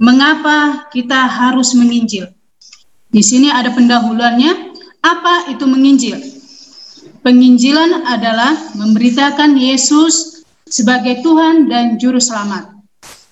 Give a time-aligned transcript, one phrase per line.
[0.00, 2.32] mengapa kita harus menginjil.
[3.12, 4.72] Di sini ada pendahuluannya,
[5.04, 6.16] apa itu menginjil?
[7.20, 12.72] Penginjilan adalah memberitakan Yesus sebagai Tuhan dan Juru Selamat.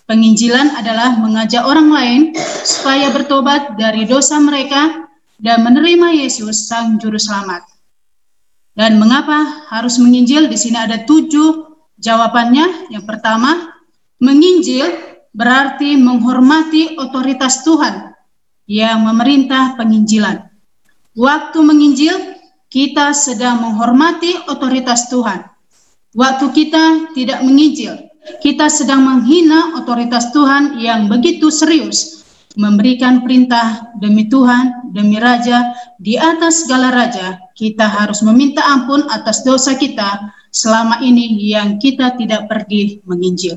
[0.05, 2.21] Penginjilan adalah mengajak orang lain
[2.65, 5.09] supaya bertobat dari dosa mereka
[5.41, 7.65] dan menerima Yesus Sang Juru Selamat.
[8.77, 10.53] Dan mengapa harus menginjil?
[10.53, 12.93] Di sini ada tujuh jawabannya.
[12.93, 13.73] Yang pertama,
[14.21, 18.15] menginjil berarti menghormati otoritas Tuhan
[18.69, 20.49] yang memerintah penginjilan.
[21.17, 22.17] Waktu menginjil,
[22.69, 25.41] kita sedang menghormati otoritas Tuhan.
[26.13, 27.97] Waktu kita tidak menginjil,
[28.45, 32.25] kita sedang menghina otoritas Tuhan yang begitu serius,
[32.59, 39.43] memberikan perintah demi Tuhan, demi Raja, di atas segala Raja, kita harus meminta ampun atas
[39.43, 43.57] dosa kita selama ini yang kita tidak pergi menginjil.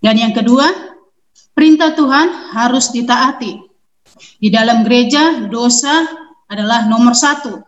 [0.00, 0.64] Dan yang kedua,
[1.52, 3.52] Perintah Tuhan harus ditaati.
[4.40, 6.08] Di dalam gereja, dosa
[6.48, 7.60] adalah nomor satu,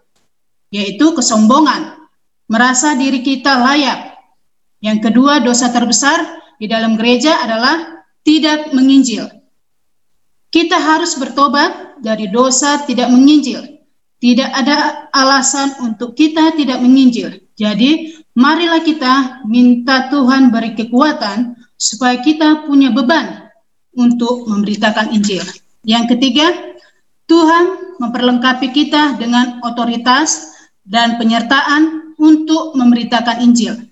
[0.72, 2.08] yaitu kesombongan,
[2.48, 4.16] merasa diri kita layak.
[4.82, 6.18] Yang kedua, dosa terbesar
[6.56, 9.28] di dalam gereja adalah tidak menginjil.
[10.52, 13.80] Kita harus bertobat dari dosa tidak menginjil.
[14.22, 17.42] Tidak ada alasan untuk kita tidak menginjil.
[17.58, 23.50] Jadi, marilah kita minta Tuhan beri kekuatan supaya kita punya beban
[23.98, 25.42] untuk memberitakan Injil.
[25.82, 26.78] Yang ketiga,
[27.26, 30.54] Tuhan memperlengkapi kita dengan otoritas
[30.86, 33.90] dan penyertaan untuk memberitakan Injil.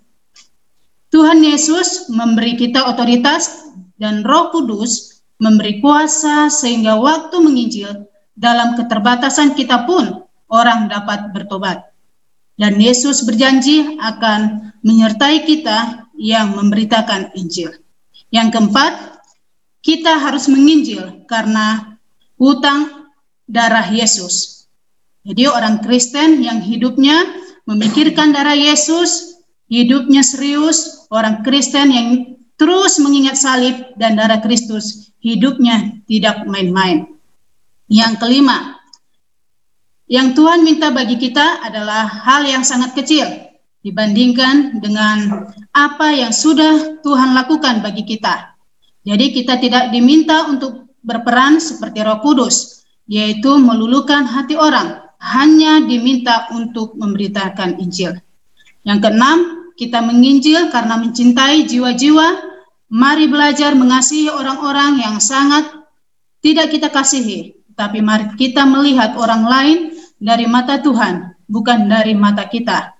[1.11, 3.67] Tuhan Yesus memberi kita otoritas
[3.99, 8.07] dan Roh Kudus memberi kuasa sehingga waktu menginjil
[8.39, 11.91] dalam keterbatasan kita pun orang dapat bertobat.
[12.55, 17.80] Dan Yesus berjanji akan menyertai kita yang memberitakan Injil.
[18.31, 18.93] Yang keempat,
[19.83, 21.99] kita harus menginjil karena
[22.39, 23.11] hutang
[23.51, 24.67] darah Yesus.
[25.27, 27.27] Jadi orang Kristen yang hidupnya
[27.67, 32.09] memikirkan darah Yesus, hidupnya serius, orang Kristen yang
[32.55, 37.11] terus mengingat salib dan darah Kristus, hidupnya tidak main-main.
[37.91, 38.79] Yang kelima,
[40.07, 43.50] yang Tuhan minta bagi kita adalah hal yang sangat kecil
[43.81, 48.53] dibandingkan dengan apa yang sudah Tuhan lakukan bagi kita.
[49.01, 56.53] Jadi kita tidak diminta untuk berperan seperti Roh Kudus, yaitu melulukan hati orang, hanya diminta
[56.53, 58.21] untuk memberitakan Injil.
[58.85, 59.39] Yang keenam,
[59.81, 62.53] kita menginjil karena mencintai jiwa-jiwa.
[62.91, 65.62] Mari belajar mengasihi orang-orang yang sangat
[66.43, 69.79] tidak kita kasihi, tapi mari kita melihat orang lain
[70.19, 73.00] dari mata Tuhan, bukan dari mata kita.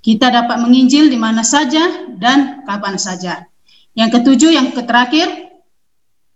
[0.00, 3.44] Kita dapat menginjil di mana saja dan kapan saja.
[3.92, 5.28] Yang ketujuh, yang terakhir,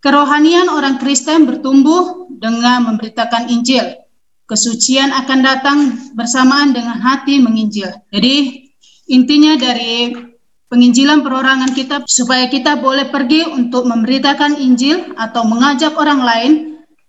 [0.04, 4.04] kerohanian orang Kristen bertumbuh dengan memberitakan Injil.
[4.44, 5.78] Kesucian akan datang
[6.12, 7.88] bersamaan dengan hati menginjil.
[8.12, 8.68] Jadi
[9.08, 10.12] intinya dari
[10.68, 16.52] penginjilan perorangan kita supaya kita boleh pergi untuk memberitakan Injil atau mengajak orang lain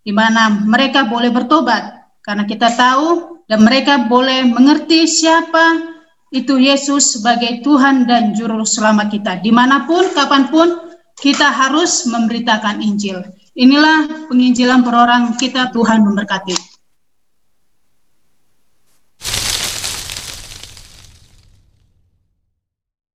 [0.06, 5.95] di mana mereka boleh bertobat karena kita tahu dan mereka boleh mengerti siapa
[6.36, 9.40] itu Yesus sebagai Tuhan dan Juru Selamat kita.
[9.40, 10.68] Di mana pun, kapan pun,
[11.16, 13.24] kita harus memberitakan Injil.
[13.56, 16.75] Inilah penginjilan perorang kita, Tuhan memberkati.